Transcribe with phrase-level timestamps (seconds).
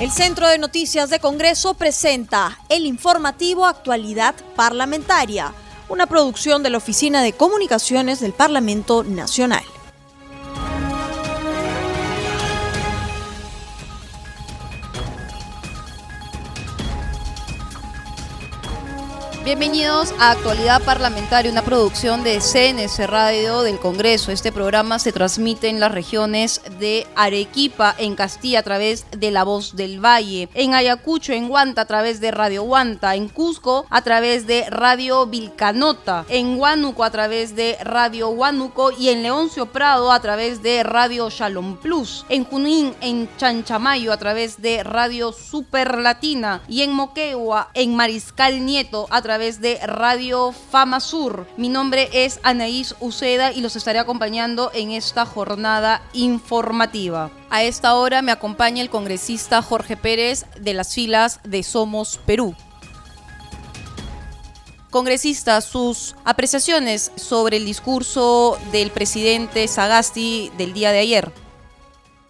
[0.00, 5.52] El Centro de Noticias de Congreso presenta el informativo Actualidad Parlamentaria,
[5.88, 9.64] una producción de la Oficina de Comunicaciones del Parlamento Nacional.
[19.48, 24.30] Bienvenidos a Actualidad Parlamentaria, una producción de CNS Radio del Congreso.
[24.30, 29.44] Este programa se transmite en las regiones de Arequipa, en Castilla, a través de La
[29.44, 34.02] Voz del Valle, en Ayacucho, en Huanta, a través de Radio Huanta, en Cusco, a
[34.02, 40.12] través de Radio Vilcanota, en Huánuco, a través de Radio Huánuco y en Leoncio Prado,
[40.12, 45.96] a través de Radio Shalom Plus, en Junín, en Chanchamayo, a través de Radio Super
[45.96, 51.46] Latina y en Moquegua, en Mariscal Nieto, a través de Radio Fama Sur.
[51.56, 57.30] Mi nombre es Anaís Uceda y los estaré acompañando en esta jornada informativa.
[57.48, 62.56] A esta hora me acompaña el congresista Jorge Pérez de las filas de Somos Perú.
[64.90, 71.32] Congresista, sus apreciaciones sobre el discurso del presidente Sagasti del día de ayer.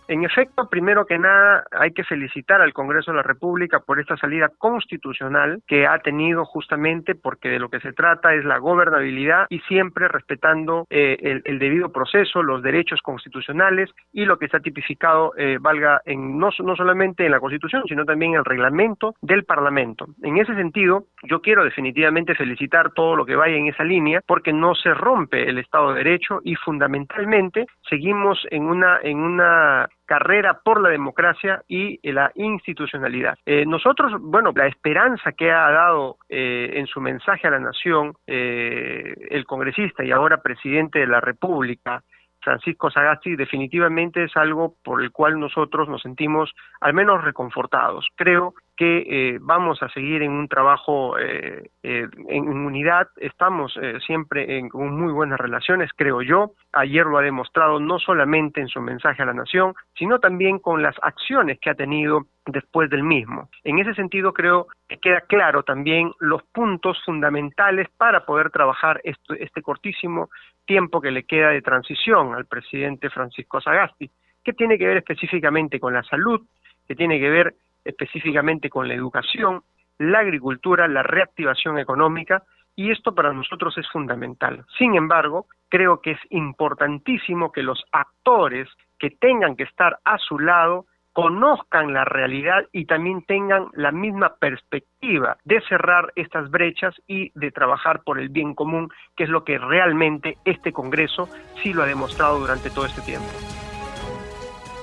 [0.08, 4.16] En efecto, primero que nada, hay que felicitar al Congreso de la República por esta
[4.16, 9.46] salida constitucional que ha tenido justamente porque de lo que se trata es la gobernabilidad
[9.50, 15.34] y siempre respetando eh, el, debido proceso, los derechos constitucionales y lo que está tipificado,
[15.36, 19.44] eh, valga, en, no, no solamente en la Constitución, sino también en el reglamento del
[19.44, 20.06] Parlamento.
[20.22, 24.54] En ese sentido, yo quiero definitivamente felicitar todo lo que vaya en esa línea porque
[24.54, 30.60] no se rompe el Estado de Derecho y fundamentalmente seguimos en una, en una carrera
[30.64, 33.36] por la democracia y eh, la institucionalidad.
[33.44, 38.14] Eh, nosotros, bueno, la esperanza que ha dado eh, en su mensaje a la nación
[38.26, 42.02] el congresista y ahora presidente de la República,
[42.40, 46.50] Francisco Sagasti definitivamente es algo por el cual nosotros nos sentimos
[46.80, 48.06] al menos reconfortados.
[48.16, 54.56] Creo que eh, vamos a seguir en un trabajo eh, eh, en unidad, estamos siempre
[54.56, 56.52] en, muy buenas relaciones, creo yo.
[56.72, 60.80] Ayer lo ha demostrado no solamente en su mensaje a la nación, sino también con
[60.80, 63.48] las acciones que ha tenido después del mismo.
[63.64, 69.60] En ese sentido, creo que queda claro también los puntos fundamentales para poder trabajar este
[69.60, 70.30] cortísimo
[70.66, 74.08] tiempo que le queda de transición al presidente Francisco Sagasti,
[74.44, 76.42] que tiene que ver específicamente con la salud,
[76.86, 79.62] que tiene que ver específicamente con la educación,
[79.98, 82.42] la agricultura, la reactivación económica,
[82.76, 84.64] y esto para nosotros es fundamental.
[84.78, 88.68] Sin embargo, creo que es importantísimo que los actores
[88.98, 94.36] que tengan que estar a su lado conozcan la realidad y también tengan la misma
[94.36, 99.42] perspectiva de cerrar estas brechas y de trabajar por el bien común, que es lo
[99.42, 101.28] que realmente este Congreso
[101.60, 103.26] sí lo ha demostrado durante todo este tiempo.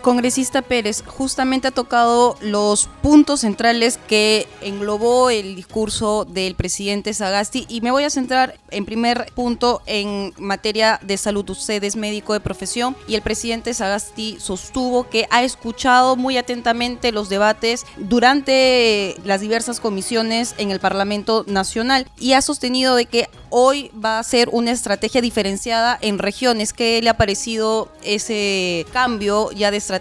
[0.06, 7.66] Congresista Pérez justamente ha tocado los puntos centrales que englobó el discurso del presidente Sagasti
[7.70, 11.50] y me voy a centrar en primer punto en materia de salud.
[11.50, 17.12] Usted es médico de profesión y el presidente Sagasti sostuvo que ha escuchado muy atentamente
[17.12, 23.28] los debates durante las diversas comisiones en el Parlamento Nacional y ha sostenido de que
[23.50, 26.74] hoy va a ser una estrategia diferenciada en regiones.
[26.74, 29.95] ¿Qué le ha parecido ese cambio ya de estrategia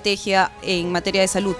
[0.62, 1.56] en materia de salud?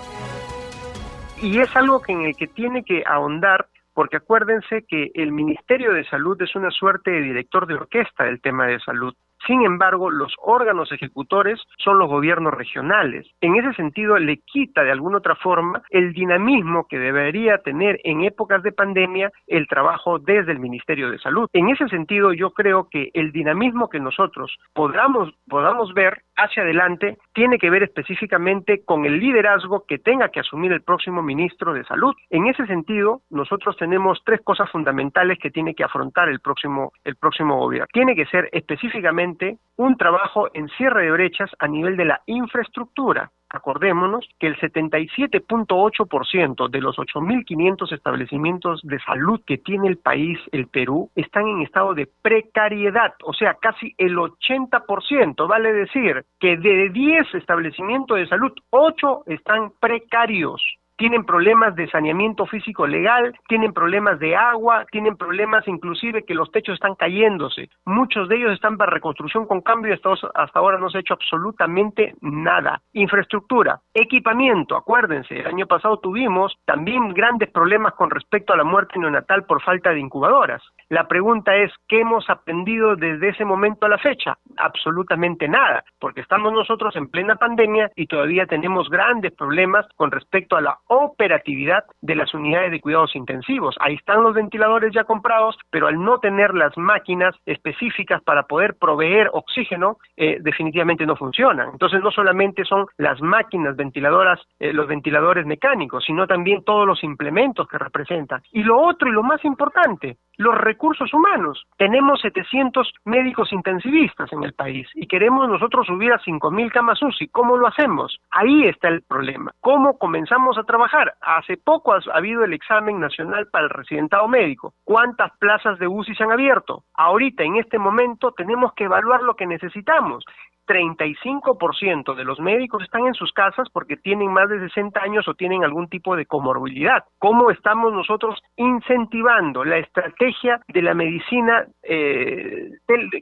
[1.42, 5.92] Y es algo que en el que tiene que ahondar porque acuérdense que el Ministerio
[5.92, 9.14] de Salud es una suerte de director de orquesta del tema de salud.
[9.46, 13.26] Sin embargo, los órganos ejecutores son los gobiernos regionales.
[13.40, 18.24] En ese sentido, le quita de alguna otra forma el dinamismo que debería tener en
[18.24, 21.48] épocas de pandemia el trabajo desde el Ministerio de Salud.
[21.52, 27.18] En ese sentido, yo creo que el dinamismo que nosotros podamos, podamos ver hacia adelante
[27.32, 31.84] tiene que ver específicamente con el liderazgo que tenga que asumir el próximo ministro de
[31.84, 32.14] Salud.
[32.30, 37.16] En ese sentido, nosotros tenemos tres cosas fundamentales que tiene que afrontar el próximo, el
[37.16, 37.86] próximo gobierno.
[37.92, 39.33] Tiene que ser específicamente
[39.76, 43.32] un trabajo en cierre de brechas a nivel de la infraestructura.
[43.48, 50.66] Acordémonos que el 77.8% de los 8.500 establecimientos de salud que tiene el país, el
[50.66, 56.88] Perú, están en estado de precariedad, o sea, casi el 80%, vale decir que de
[56.90, 60.60] 10 establecimientos de salud, 8 están precarios
[60.96, 66.50] tienen problemas de saneamiento físico legal, tienen problemas de agua, tienen problemas inclusive que los
[66.52, 67.68] techos están cayéndose.
[67.84, 71.14] Muchos de ellos están para reconstrucción con cambio y hasta, ahora no se ha hecho
[71.14, 72.80] absolutamente nada.
[72.92, 78.98] Infraestructura, equipamiento, acuérdense, el año pasado tuvimos también grandes problemas con respecto a la muerte
[78.98, 80.62] neonatal por falta de incubadoras.
[80.88, 84.38] La pregunta es, ¿qué hemos aprendido desde ese momento a la fecha?
[84.56, 90.56] Absolutamente nada, porque estamos nosotros en plena pandemia y todavía tenemos grandes problemas con respecto
[90.56, 93.76] a la operatividad de las unidades de cuidados intensivos.
[93.80, 98.74] Ahí están los ventiladores ya comprados, pero al no tener las máquinas específicas para poder
[98.74, 101.70] proveer oxígeno, eh, definitivamente no funcionan.
[101.70, 107.02] Entonces no solamente son las máquinas ventiladoras, eh, los ventiladores mecánicos, sino también todos los
[107.02, 108.42] implementos que representan.
[108.52, 111.64] Y lo otro y lo más importante, los recursos humanos.
[111.76, 117.28] Tenemos 700 médicos intensivistas en el país y queremos nosotros subir a 5.000 camas UCI.
[117.28, 118.18] ¿Cómo lo hacemos?
[118.30, 119.52] Ahí está el problema.
[119.60, 121.14] ¿Cómo comenzamos a trabajar?
[121.20, 124.74] Hace poco ha habido el examen nacional para el residentado médico.
[124.82, 126.82] ¿Cuántas plazas de UCI se han abierto?
[126.94, 130.24] Ahorita, en este momento, tenemos que evaluar lo que necesitamos
[130.66, 135.34] 35% de los médicos están en sus casas porque tienen más de 60 años o
[135.34, 137.04] tienen algún tipo de comorbilidad.
[137.18, 142.70] ¿Cómo estamos nosotros incentivando la estrategia de la medicina eh,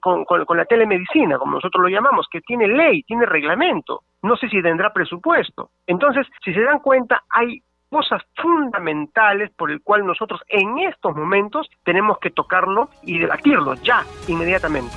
[0.00, 4.02] con, con la telemedicina, como nosotros lo llamamos, que tiene ley, tiene reglamento?
[4.22, 5.70] No sé si tendrá presupuesto.
[5.86, 11.68] Entonces, si se dan cuenta, hay cosas fundamentales por el cual nosotros en estos momentos
[11.84, 14.96] tenemos que tocarlo y debatirlo ya, inmediatamente.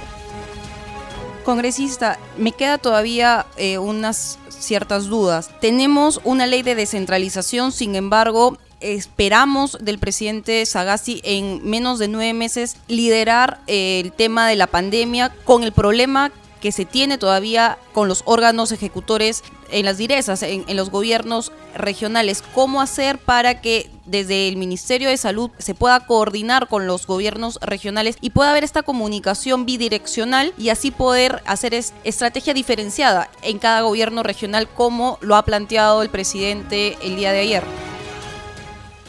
[1.43, 5.53] Congresista, me queda todavía eh, unas ciertas dudas.
[5.59, 12.33] Tenemos una ley de descentralización, sin embargo, esperamos del presidente Sagasti en menos de nueve
[12.33, 16.31] meses liderar eh, el tema de la pandemia con el problema
[16.65, 22.43] que se tiene todavía con los órganos ejecutores en las direzas, en, los gobiernos regionales.
[22.55, 27.59] ¿Cómo hacer para que desde el Ministerio de Salud se pueda coordinar con los gobiernos
[27.61, 33.81] regionales y pueda haber esta comunicación bidireccional y así poder hacer estrategia diferenciada en cada
[33.81, 37.94] gobierno regional como lo ha planteado el presidente el día de ayer?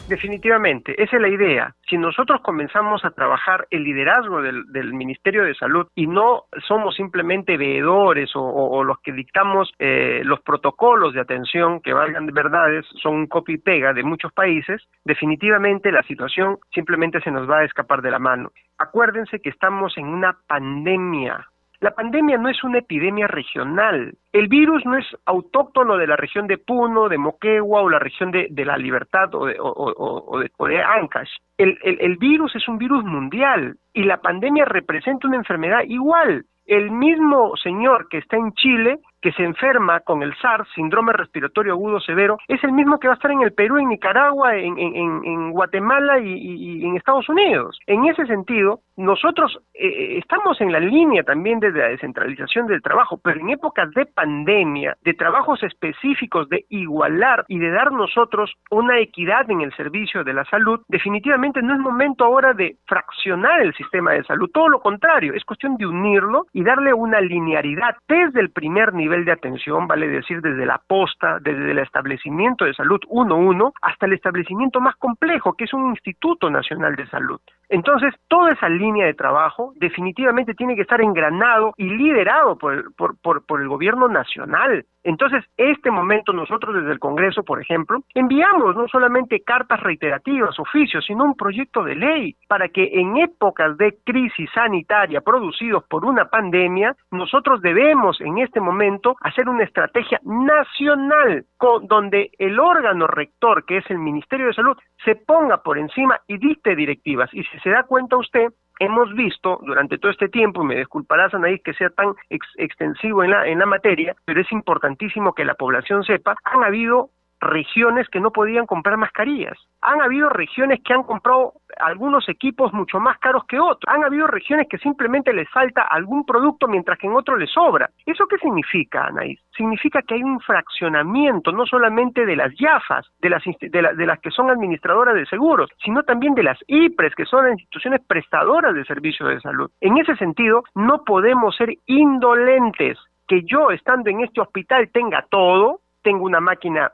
[0.07, 1.75] Definitivamente, esa es la idea.
[1.89, 7.57] Si nosotros comenzamos a trabajar el liderazgo del, Ministerio de Salud y no somos simplemente
[7.57, 13.15] veedores o, los que dictamos eh, los protocolos de atención que valgan de verdades, son
[13.15, 17.65] un copy y pega de muchos países, definitivamente la situación simplemente se nos va a
[17.65, 18.51] escapar de la mano.
[18.77, 21.47] Acuérdense que estamos en una pandemia,
[21.79, 24.15] la pandemia no es una epidemia regional.
[24.33, 28.31] El virus no es autóctono de la región de Puno, de Moquegua o la región
[28.31, 31.29] de, la Libertad o de, o, de, Ancash.
[31.57, 36.45] El, el virus es un virus mundial y la pandemia representa una enfermedad igual.
[36.65, 41.73] El mismo señor que está en Chile que se enferma con el SARS, síndrome respiratorio
[41.73, 45.51] agudo severo, es el mismo que va a estar en el Perú, en Nicaragua, en,
[45.51, 47.79] Guatemala y, en Estados Unidos.
[47.87, 52.81] En ese sentido, nosotros eh, eh, estamos en la línea también de la descentralización del
[52.81, 58.53] trabajo, pero en épocas de pandemia, de trabajos específicos, de igualar y de dar nosotros
[58.71, 63.61] una equidad en el servicio de la salud, definitivamente no es momento ahora de fraccionar
[63.61, 67.95] el sistema de salud, todo lo contrario, es cuestión de unirlo y darle una linearidad
[68.07, 72.73] desde el primer nivel de atención, vale decir desde la posta, desde el establecimiento de
[72.73, 77.39] salud 1-1 hasta el establecimiento más complejo, que es un Instituto Nacional de Salud.
[77.69, 83.19] Entonces, toda esa línea de trabajo definitivamente tiene que estar engranado y liderado por, por,
[83.19, 84.85] por, por el gobierno nacional.
[85.03, 91.05] Entonces, este momento nosotros desde el Congreso, por ejemplo, enviamos no solamente cartas reiterativas, oficios,
[91.05, 96.25] sino un proyecto de ley para que en épocas de crisis sanitaria producidos por una
[96.25, 101.45] pandemia, nosotros debemos en este momento hacer una estrategia nacional
[101.83, 106.37] donde el órgano rector, que es el Ministerio de Salud, se ponga por encima y
[106.37, 107.29] dicte directivas.
[107.33, 111.61] Y se da cuenta usted, hemos visto durante todo este tiempo, y me disculparás Anaís
[111.63, 116.03] que sea tan extensivo en la, en la materia, pero es importantísimo que la población
[116.03, 119.57] sepa, han habido regiones que no podían comprar mascarillas.
[119.81, 123.83] Han habido regiones que han comprado algunos equipos mucho más caros que otros.
[123.87, 127.89] Han habido regiones que simplemente les falta algún producto mientras que en otro les sobra.
[128.05, 129.39] ¿Eso qué significa, Anaís?
[129.55, 134.19] Significa que hay un fraccionamiento no solamente de las YAFAS, de las, de, de las
[134.19, 138.73] que son administradoras de seguros, sino también de las IPRES, que son las instituciones prestadoras
[138.73, 139.69] de servicios de salud.
[139.81, 145.81] En ese sentido, no podemos ser indolentes que yo estando en este hospital tenga todo,
[146.01, 146.91] tengo una máquina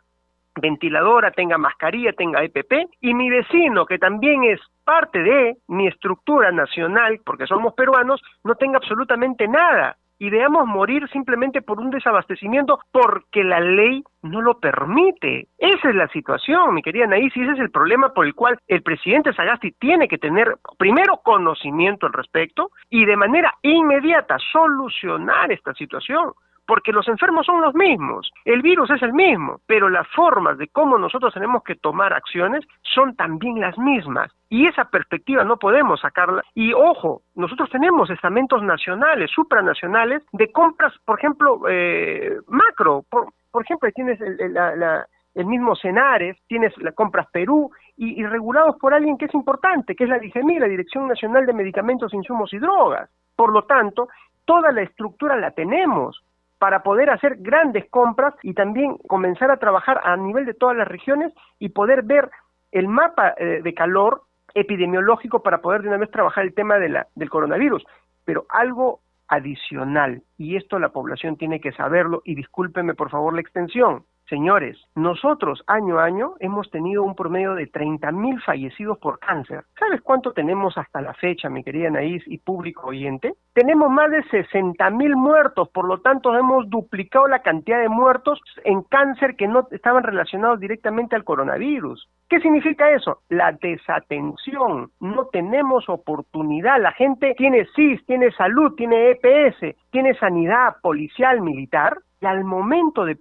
[0.62, 6.52] ventiladora, tenga mascarilla, tenga EPP, y mi vecino, que también es parte de mi estructura
[6.52, 9.98] nacional, porque somos peruanos, no tenga absolutamente nada.
[10.20, 15.48] Y veamos morir simplemente por un desabastecimiento porque la ley no lo permite.
[15.58, 18.58] Esa es la situación, mi querida Naís, y ese es el problema por el cual
[18.68, 25.52] el presidente Sagasti tiene que tener primero conocimiento al respecto y de manera inmediata solucionar
[25.52, 26.32] esta situación
[26.66, 30.68] porque los enfermos son los mismos, el virus es el mismo, pero las formas de
[30.68, 34.32] cómo nosotros tenemos que tomar acciones son también las mismas.
[34.50, 36.44] Y esa perspectiva no podemos sacarla.
[36.54, 43.04] Y ojo, nosotros tenemos estamentos nacionales, supranacionales, de compras, por ejemplo, eh, macro.
[43.10, 45.06] Por, ejemplo, tienes la,
[45.36, 50.04] el mismo Cenares, tienes la Compras Perú, y, regulados por alguien que es importante, que
[50.04, 53.10] es la DIGEMI, la Dirección Nacional de Medicamentos, Insumos y Drogas.
[53.36, 54.08] Por lo tanto,
[54.46, 56.22] toda la estructura la tenemos
[56.64, 60.88] para poder hacer grandes compras y también comenzar a trabajar a nivel de todas las
[60.88, 62.32] regiones y poder ver
[62.72, 64.22] el mapa eh, de calor
[64.54, 67.84] epidemiológico para poder de una vez trabajar el tema de la, del coronavirus.
[68.24, 73.42] Pero algo adicional, y esto la población tiene que saberlo, y discúlpeme por favor la
[73.42, 79.66] extensión, Señores, nosotros año a año hemos tenido un promedio de 30.000 fallecidos por cáncer.
[79.78, 83.36] ¿Sabes cuánto tenemos hasta la fecha, mi querida Anaís y público oyente?
[83.54, 88.82] Tenemos más de 60.000 muertos, por lo tanto hemos duplicado la cantidad de muertos en
[88.82, 92.10] cáncer que no estaban relacionados directamente al coronavirus.
[92.28, 93.20] ¿Qué significa eso?
[93.30, 94.90] La desatención.
[95.00, 96.82] No tenemos oportunidad.
[96.82, 103.04] La gente tiene CIS, tiene salud, tiene EPS, tiene sanidad policial, militar, y al momento
[103.04, 103.18] de,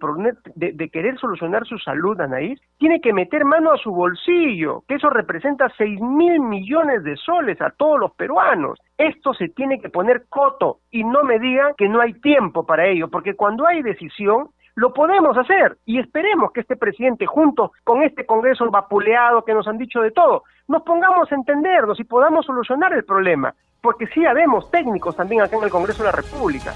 [0.93, 5.73] querer solucionar su salud, Anaís, tiene que meter mano a su bolsillo, que eso representa
[5.77, 8.79] 6 mil millones de soles a todos los peruanos.
[8.97, 12.87] Esto se tiene que poner coto y no me digan que no hay tiempo para
[12.87, 18.05] ello, porque cuando hay decisión, lo podemos hacer y esperemos que este presidente, junto con
[18.05, 22.47] este Congreso vapuleado que nos han dicho de todo, nos pongamos a entendernos y podamos
[22.47, 26.73] solucionar el problema, porque sí habemos técnicos también acá en el Congreso de la República.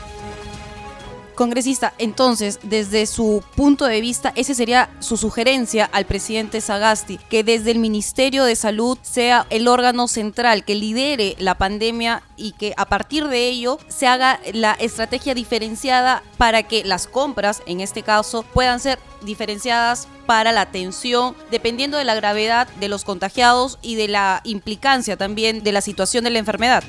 [1.37, 7.45] Congresista, entonces, desde su punto de vista, esa sería su sugerencia al presidente Sagasti, que
[7.45, 12.73] desde el Ministerio de Salud sea el órgano central que lidere la pandemia y que
[12.77, 18.03] a partir de ello se haga la estrategia diferenciada para que las compras, en este
[18.03, 23.97] caso, puedan ser diferenciadas para la atención, dependiendo de la gravedad de los contagiados y
[23.97, 26.83] de la implicancia también de la situación de la enfermedad.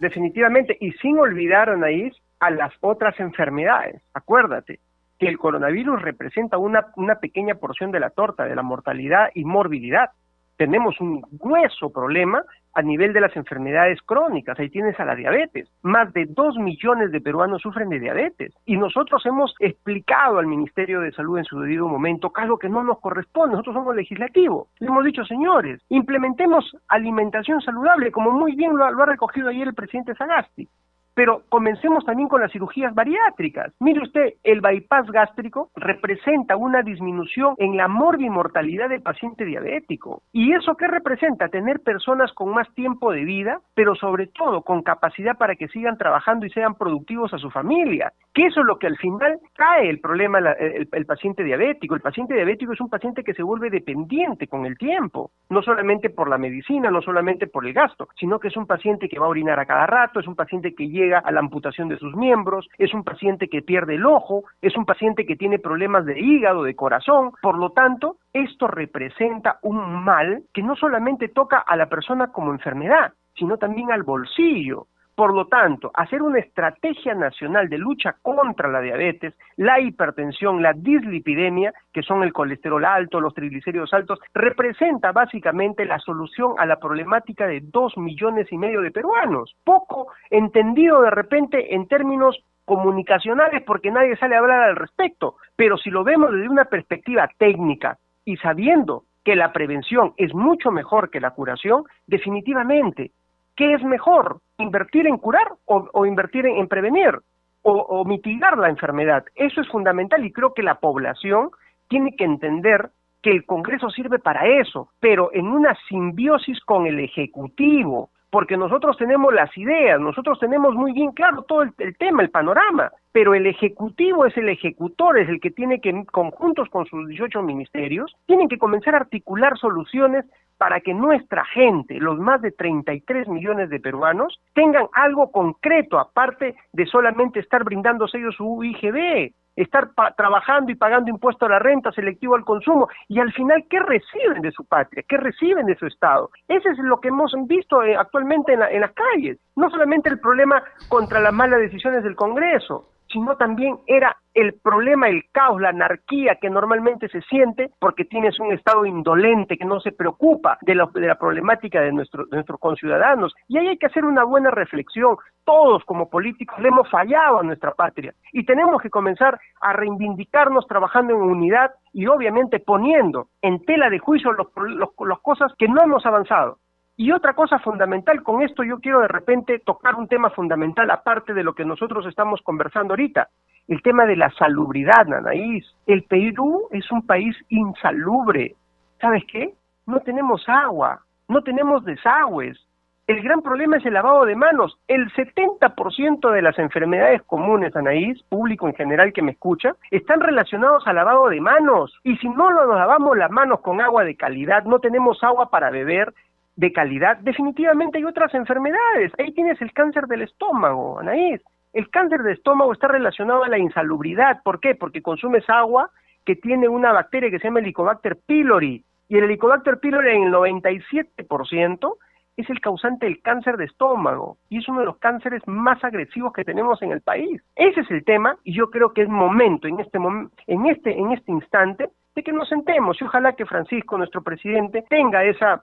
[0.00, 4.02] Definitivamente, y sin olvidar, Anaís, a las otras enfermedades.
[4.14, 4.80] Acuérdate
[5.18, 9.44] que el coronavirus representa una, una pequeña porción de la torta de la mortalidad y
[9.44, 10.10] morbilidad.
[10.56, 12.42] Tenemos un grueso problema
[12.76, 14.58] a nivel de las enfermedades crónicas.
[14.58, 15.66] Ahí tienes a la diabetes.
[15.82, 18.52] Más de dos millones de peruanos sufren de diabetes.
[18.66, 22.68] Y nosotros hemos explicado al Ministerio de Salud en su debido momento que algo que
[22.68, 23.52] no nos corresponde.
[23.52, 24.68] Nosotros somos legislativo.
[24.78, 29.68] Le hemos dicho, señores, implementemos alimentación saludable, como muy bien lo, lo ha recogido ayer
[29.68, 30.68] el presidente Sagasti.
[31.16, 33.72] Pero comencemos también con las cirugías bariátricas.
[33.80, 40.22] Mire usted, el bypass gástrico representa una disminución en la morbimortalidad del paciente diabético.
[40.32, 41.48] ¿Y eso qué representa?
[41.48, 45.96] Tener personas con más tiempo de vida, pero sobre todo con capacidad para que sigan
[45.96, 48.12] trabajando y sean productivos a su familia.
[48.36, 51.94] Que eso es lo que al final cae el problema el, paciente diabético.
[51.94, 56.10] El paciente diabético es un paciente que se vuelve dependiente con el tiempo, no solamente
[56.10, 59.24] por la medicina, no solamente por el gasto, sino que es un paciente que va
[59.24, 62.14] a orinar a cada rato, es un paciente que llega a la amputación de sus
[62.14, 66.20] miembros, es un paciente que pierde el ojo, es un paciente que tiene problemas de
[66.20, 71.74] hígado, de corazón, por lo tanto, esto representa un mal que no solamente toca a
[71.74, 74.88] la persona como enfermedad, sino también al bolsillo.
[75.16, 80.74] Por lo tanto, hacer una estrategia nacional de lucha contra la diabetes, la hipertensión, la
[80.74, 86.78] dislipidemia, que son el colesterol alto, los triglicéridos altos, representa básicamente la solución a la
[86.78, 89.56] problemática de dos millones y medio de peruanos.
[89.64, 95.78] Poco entendido de repente en términos comunicacionales porque nadie sale a hablar al respecto, pero
[95.78, 97.96] si lo vemos desde una perspectiva técnica
[98.26, 103.12] y sabiendo que la prevención es mucho mejor que la curación, definitivamente
[103.56, 104.40] ¿Qué es mejor?
[104.58, 107.18] ¿Invertir en curar o, invertir en, prevenir
[107.62, 109.24] o, mitigar la enfermedad?
[109.34, 111.50] Eso es fundamental y creo que la población
[111.88, 112.90] tiene que entender
[113.22, 118.98] que el Congreso sirve para eso, pero en una simbiosis con el Ejecutivo, porque nosotros
[118.98, 123.34] tenemos las ideas, nosotros tenemos muy bien claro todo el, el, tema, el panorama, pero
[123.34, 128.14] el Ejecutivo es el ejecutor, es el que tiene que, conjuntos con sus 18 ministerios,
[128.26, 130.26] tienen que comenzar a articular soluciones
[130.58, 136.54] para que nuestra gente, los más de 33 millones de peruanos, tengan algo concreto, aparte
[136.72, 141.90] de solamente estar brindándose ellos su IGB, estar trabajando y pagando impuesto a la renta,
[141.92, 145.02] selectivo al consumo, y al final, ¿qué reciben de su patria?
[145.08, 146.30] ¿Qué reciben de su Estado?
[146.46, 149.38] Ese es lo que hemos visto eh, actualmente en, en las calles.
[149.56, 155.08] No solamente el problema contra las malas decisiones del Congreso, sino también era el problema,
[155.08, 159.80] el caos, la anarquía que normalmente se siente porque tienes un Estado indolente que no
[159.80, 163.34] se preocupa de la, de la problemática de, nuestro, de nuestros conciudadanos.
[163.48, 165.16] Y ahí hay que hacer una buena reflexión.
[165.46, 170.66] Todos como políticos le hemos fallado a nuestra patria y tenemos que comenzar a reivindicarnos
[170.66, 176.04] trabajando en unidad y obviamente poniendo en tela de juicio las cosas que no hemos
[176.04, 176.58] avanzado.
[176.98, 181.34] Y otra cosa fundamental, con esto yo quiero de repente tocar un tema fundamental aparte
[181.34, 183.28] de lo que nosotros estamos conversando ahorita,
[183.68, 185.66] el tema de la salubridad, Anaís.
[185.86, 188.54] El Perú es un país insalubre.
[189.00, 189.52] ¿Sabes qué?
[189.86, 192.58] No tenemos agua, no tenemos desagües.
[193.06, 194.78] El gran problema es el lavado de manos.
[194.88, 200.84] El 70% de las enfermedades comunes, Anaís, público en general que me escucha, están relacionados
[200.88, 201.96] al lavado de manos.
[202.02, 205.70] Y si no nos lavamos las manos con agua de calidad, no tenemos agua para
[205.70, 206.14] beber,
[206.56, 209.12] de calidad, definitivamente hay otras enfermedades.
[209.18, 211.40] Ahí tienes el cáncer del estómago, Anaís.
[211.72, 214.42] El cáncer de estómago está relacionado a la insalubridad.
[214.42, 214.74] ¿Por qué?
[214.74, 215.90] Porque consumes agua
[216.24, 218.82] que tiene una bacteria que se llama Helicobacter pylori.
[219.08, 221.96] Y el Helicobacter pylori en el 97%
[222.36, 226.32] es el causante del cáncer de estómago y es uno de los cánceres más agresivos
[226.32, 227.42] que tenemos en el país.
[227.54, 229.98] Ese es el tema y yo creo que es momento en este
[230.46, 234.84] en este en este instante de que nos sentemos y ojalá que Francisco, nuestro presidente,
[234.88, 235.62] tenga esa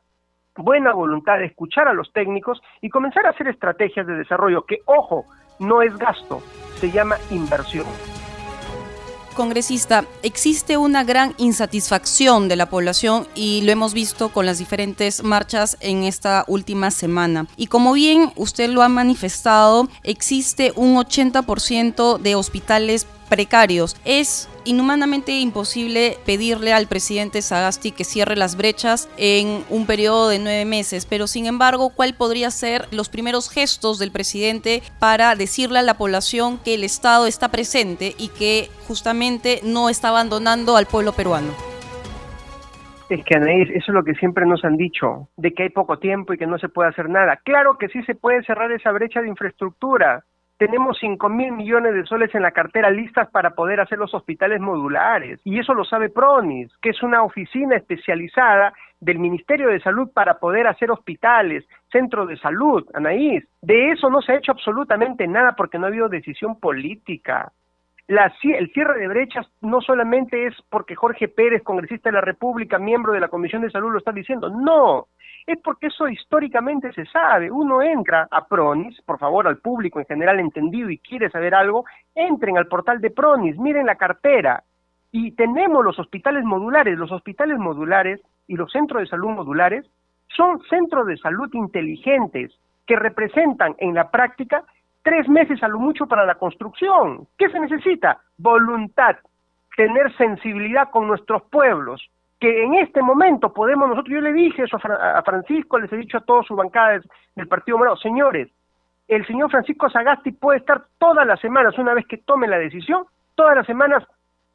[0.55, 4.81] buena voluntad de escuchar a los técnicos y comenzar a hacer estrategias de desarrollo que,
[4.85, 5.25] ojo,
[5.59, 6.41] no es gasto,
[6.75, 7.85] se llama inversión.
[9.33, 15.23] Congresista, existe una gran insatisfacción de la población y lo hemos visto con las diferentes
[15.23, 17.47] marchas en esta última semana.
[17.57, 23.95] Y como bien usted lo ha manifestado, existe un 80% de hospitales precarios.
[24.05, 30.39] Es inhumanamente imposible pedirle al presidente Sagasti que cierre las brechas en un periodo de
[30.39, 35.79] nueve meses, pero sin embargo, ¿cuál podría ser los primeros gestos del presidente para decirle
[35.79, 40.85] a la población que el Estado está presente y que justamente no está abandonando al
[40.85, 41.51] pueblo peruano?
[43.09, 45.99] Es que Anaís, eso es lo que siempre nos han dicho, de que hay poco
[45.99, 47.39] tiempo y que no se puede hacer nada.
[47.43, 50.23] Claro que sí se puede cerrar esa brecha de infraestructura,
[50.57, 54.61] tenemos 5 mil millones de soles en la cartera listas para poder hacer los hospitales
[54.61, 55.39] modulares.
[55.43, 60.35] Y eso lo sabe Pronis, que es una oficina especializada del Ministerio de Salud para
[60.39, 63.43] poder hacer hospitales, centros de salud, Anaís.
[63.61, 67.51] De eso no se ha hecho absolutamente nada porque no ha habido decisión política.
[68.07, 72.77] La, el cierre de brechas no solamente es porque Jorge Pérez, congresista de la República,
[72.77, 74.49] miembro de la Comisión de Salud, lo está diciendo.
[74.49, 75.07] No,
[75.47, 77.49] es porque eso históricamente se sabe.
[77.49, 81.85] Uno entra a Pronis, por favor, al público en general entendido y quiere saber algo,
[82.13, 84.63] entren al portal de Pronis, miren la cartera.
[85.11, 86.97] Y tenemos los hospitales modulares.
[86.97, 89.85] Los hospitales modulares y los centros de salud modulares
[90.27, 92.51] son centros de salud inteligentes
[92.85, 94.63] que representan en la práctica
[95.03, 97.27] tres meses a lo mucho para la construcción.
[97.37, 98.21] ¿Qué se necesita?
[98.37, 99.17] Voluntad,
[99.75, 104.77] tener sensibilidad con nuestros pueblos, que en este momento podemos nosotros, yo le dije eso
[104.77, 107.03] a, Francisco, les he dicho a todos sus bancadas
[107.35, 108.49] del Partido Morado, señores,
[109.07, 113.05] el señor Francisco Sagasti puede estar todas las semanas, una vez que tome la decisión,
[113.35, 114.03] todas las semanas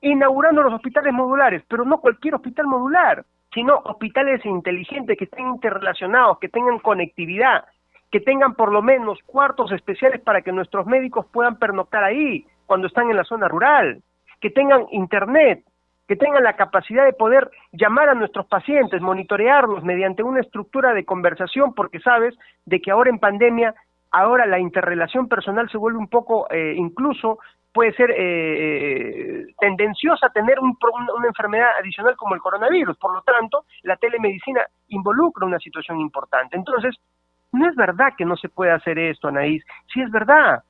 [0.01, 6.39] inaugurando los hospitales modulares, pero no cualquier hospital modular, sino hospitales inteligentes que estén interrelacionados,
[6.39, 7.65] que tengan conectividad,
[8.11, 12.87] que tengan por lo menos cuartos especiales para que nuestros médicos puedan pernoctar ahí cuando
[12.87, 14.03] están en la zona rural,
[14.41, 15.65] que tengan internet,
[16.07, 21.05] que tengan la capacidad de poder llamar a nuestros pacientes, monitorearlos mediante una estructura de
[21.05, 23.75] conversación, porque sabes de que ahora en pandemia,
[24.11, 27.39] ahora la interrelación personal se vuelve un poco, eh, incluso
[27.75, 32.97] puede ser eh, eh, tendenciosa a tener una enfermedad adicional como el coronavirus.
[32.97, 36.57] Por lo tanto, la telemedicina involucra una situación importante.
[36.57, 36.97] Entonces,
[37.53, 39.65] no es verdad que no se puede hacer esto, Anaís.
[39.93, 40.63] Sí es verdad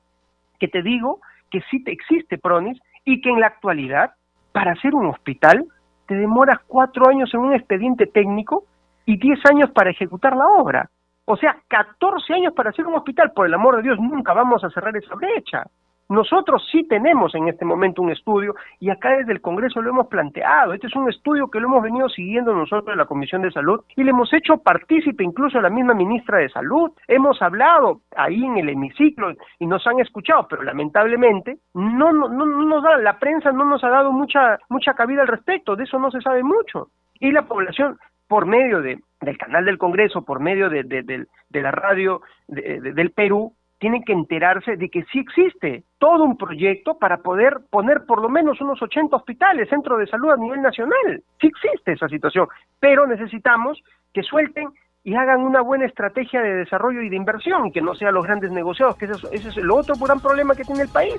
[0.59, 4.11] que te digo que sí te existe Pronis y que en la actualidad,
[4.51, 5.65] para hacer un hospital,
[6.07, 8.65] te demoras cuatro años en un expediente técnico
[9.05, 10.89] y diez años para ejecutar la obra.
[11.25, 13.31] O sea, 14 años para hacer un hospital.
[13.33, 15.63] Por el amor de Dios, nunca vamos a cerrar esa brecha.
[16.09, 20.07] Nosotros sí tenemos en este momento un estudio y acá desde el Congreso lo hemos
[20.07, 20.73] planteado.
[20.73, 23.81] Este es un estudio que lo hemos venido siguiendo nosotros en la Comisión de Salud
[23.95, 26.91] y le hemos hecho partícipe incluso a la misma ministra de Salud.
[27.07, 32.45] Hemos hablado ahí en el hemiciclo y nos han escuchado, pero lamentablemente no, no, no
[32.45, 35.99] nos da, la prensa no nos ha dado mucha, mucha cabida al respecto, de eso
[35.99, 36.87] no se sabe mucho.
[37.19, 41.61] Y la población por medio de, del canal del Congreso, por medio de, de, de
[41.61, 47.17] la radio del Perú, tienen que enterarse de que sí existe todo un proyecto para
[47.17, 51.23] poder poner por lo menos unos 80 hospitales, centros de salud a nivel nacional.
[51.39, 52.47] Sí existe esa situación,
[52.79, 53.81] pero necesitamos
[54.13, 54.69] que suelten
[55.03, 58.51] y hagan una buena estrategia de desarrollo y de inversión que no sean los grandes
[58.51, 61.15] negociados, que ese es, el otro gran problema que tiene el país.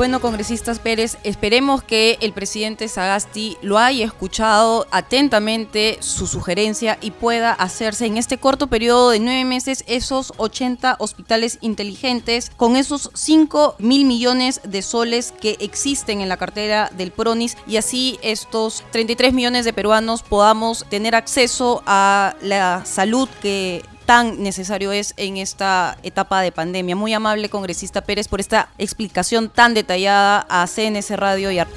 [0.00, 7.10] Bueno, congresistas Pérez, esperemos que el presidente Sagasti lo haya escuchado atentamente su sugerencia y
[7.10, 13.10] pueda hacerse en este corto periodo de nueve meses esos 80 hospitales inteligentes con esos
[13.12, 18.82] 5 mil millones de soles que existen en la cartera del PRONIS y así estos
[18.92, 25.36] 33 millones de peruanos podamos tener acceso a la salud que tan necesario es en
[25.36, 26.96] esta etapa de pandemia.
[26.96, 31.68] Muy amable congresista Pérez por esta explicación tan detallada a CNS Radio y a...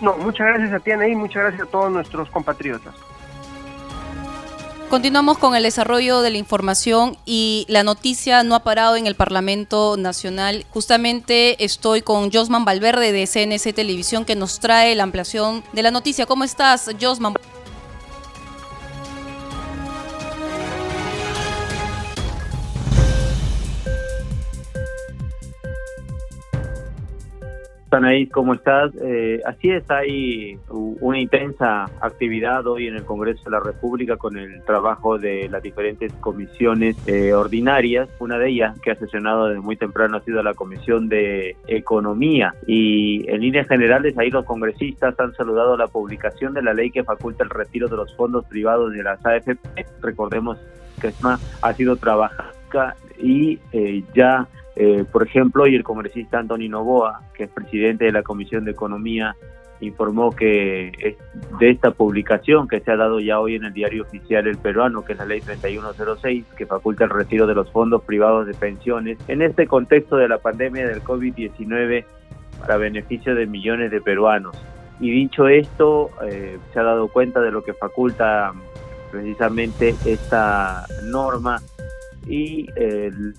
[0.00, 2.92] No, muchas gracias a ti, Anaí, muchas gracias a todos nuestros compatriotas.
[4.90, 9.14] Continuamos con el desarrollo de la información y la noticia no ha parado en el
[9.14, 10.66] Parlamento Nacional.
[10.70, 15.92] Justamente estoy con Josman Valverde de CNC Televisión que nos trae la ampliación de la
[15.92, 16.26] noticia.
[16.26, 17.34] ¿Cómo estás, Josman?
[27.96, 28.92] Anaís, ¿cómo estás?
[29.02, 34.36] Eh, así es, hay una intensa actividad hoy en el Congreso de la República con
[34.36, 38.08] el trabajo de las diferentes comisiones eh, ordinarias.
[38.20, 42.54] Una de ellas que ha sesionado desde muy temprano ha sido la Comisión de Economía
[42.66, 47.04] y en líneas generales ahí los congresistas han saludado la publicación de la ley que
[47.04, 49.58] faculta el retiro de los fondos privados de las AFP.
[50.02, 50.58] Recordemos
[51.00, 52.52] que ESMA ha sido trabajada
[53.18, 58.12] y eh, ya eh, por ejemplo, hoy el congresista Antonio Novoa, que es presidente de
[58.12, 59.34] la Comisión de Economía,
[59.80, 61.16] informó que
[61.58, 65.04] de esta publicación que se ha dado ya hoy en el diario oficial El Peruano,
[65.04, 69.18] que es la ley 3106, que faculta el retiro de los fondos privados de pensiones,
[69.28, 72.04] en este contexto de la pandemia del COVID-19
[72.60, 74.56] para beneficio de millones de peruanos.
[74.98, 78.52] Y dicho esto, eh, se ha dado cuenta de lo que faculta
[79.10, 81.60] precisamente esta norma
[82.26, 83.34] y el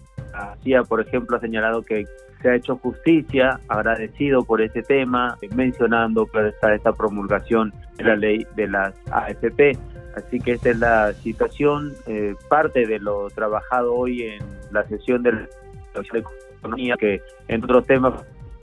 [0.63, 2.06] CIA, por ejemplo, ha señalado que
[2.41, 8.15] se ha hecho justicia, agradecido por ese tema, mencionando que está esta promulgación de la
[8.15, 9.78] ley de las AFP.
[10.15, 15.23] Así que esta es la situación, eh, parte de lo trabajado hoy en la sesión
[15.23, 15.47] de la
[16.60, 18.13] Economía, que entre otros temas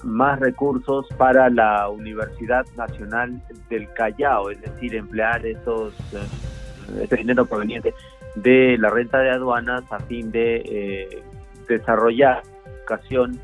[0.03, 7.47] más recursos para la Universidad Nacional del Callao, es decir, emplear esos eh, ese dinero
[7.47, 7.95] proveniente
[8.35, 11.23] de la renta de aduanas a fin de eh,
[11.67, 12.43] desarrollar
[12.79, 13.41] educación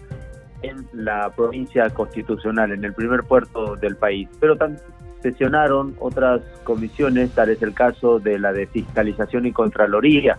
[0.63, 4.29] en la provincia constitucional, en el primer puerto del país.
[4.39, 4.83] Pero también
[5.23, 10.39] sesionaron otras comisiones, tal es el caso de la de fiscalización y contraloría.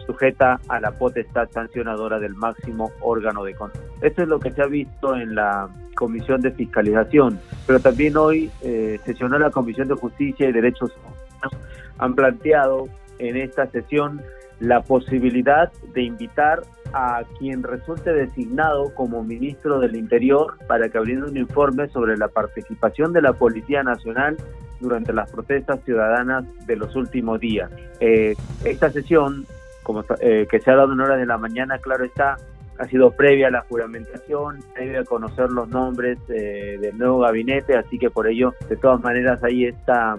[0.05, 3.85] sujeta a la potestad sancionadora del máximo órgano de control.
[4.01, 8.51] Esto es lo que se ha visto en la Comisión de Fiscalización, pero también hoy
[8.61, 11.69] eh, sesionó la Comisión de Justicia y Derechos Humanos.
[11.99, 14.21] Han planteado en esta sesión
[14.59, 21.25] la posibilidad de invitar a quien resulte designado como ministro del Interior para que abriera
[21.25, 24.37] un informe sobre la participación de la Policía Nacional
[24.79, 27.71] durante las protestas ciudadanas de los últimos días.
[27.99, 29.45] Eh, esta sesión,
[29.83, 32.37] como eh, que se ha dado en horas de la mañana, claro está,
[32.79, 37.75] ha sido previa a la juramentación, previa a conocer los nombres eh, del nuevo gabinete,
[37.75, 40.17] así que por ello, de todas maneras, ahí está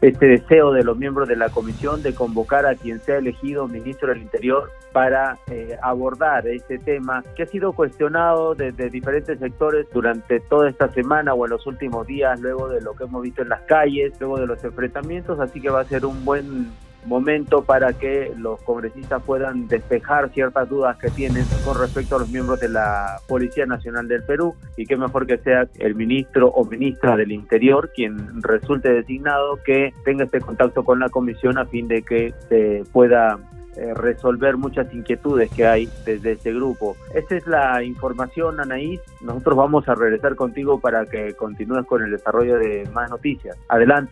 [0.00, 4.08] este deseo de los miembros de la comisión de convocar a quien sea elegido ministro
[4.08, 10.40] del Interior para eh, abordar este tema que ha sido cuestionado desde diferentes sectores durante
[10.40, 13.48] toda esta semana o en los últimos días, luego de lo que hemos visto en
[13.48, 16.70] las calles, luego de los enfrentamientos, así que va a ser un buen
[17.06, 22.30] momento para que los congresistas puedan despejar ciertas dudas que tienen con respecto a los
[22.30, 26.64] miembros de la Policía Nacional del Perú y que mejor que sea el ministro o
[26.64, 31.88] ministra del Interior quien resulte designado que tenga este contacto con la comisión a fin
[31.88, 33.38] de que se pueda
[33.76, 36.96] eh, resolver muchas inquietudes que hay desde ese grupo.
[37.14, 39.00] Esta es la información, Anaís.
[39.20, 43.58] Nosotros vamos a regresar contigo para que continúes con el desarrollo de más noticias.
[43.68, 44.10] Adelante.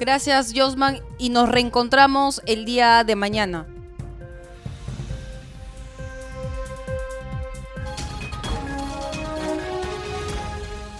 [0.00, 3.66] Gracias, Josman, y nos reencontramos el día de mañana.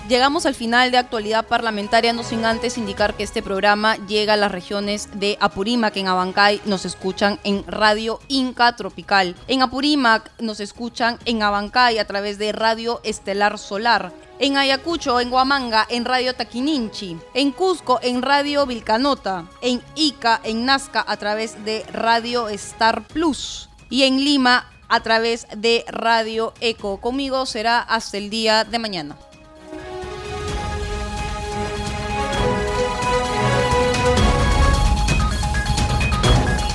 [0.06, 4.36] Llegamos al final de actualidad parlamentaria, no sin antes indicar que este programa llega a
[4.36, 9.34] las regiones de Apurímac, en Abancay nos escuchan en Radio Inca Tropical.
[9.48, 15.32] En Apurímac nos escuchan en Abancay a través de Radio Estelar Solar en Ayacucho, en
[15.32, 21.62] Huamanga, en Radio Taquininchi, en Cusco, en Radio Vilcanota, en Ica, en Nazca, a través
[21.64, 27.00] de Radio Star Plus y en Lima a través de Radio Eco.
[27.00, 29.16] Conmigo será hasta el día de mañana.